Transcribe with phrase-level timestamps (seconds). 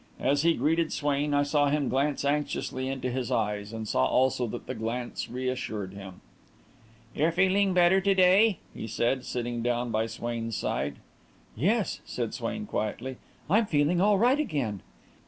[0.19, 4.47] As he greeted Swain, I saw him glance anxiously into his eyes and saw also
[4.47, 6.21] that the glance reassured him.
[7.13, 10.95] "You're feeling better to day," he said, sitting down by Swain's side.
[11.55, 13.17] "Yes," said Swain quietly,
[13.47, 14.81] "I'm feeling all right again."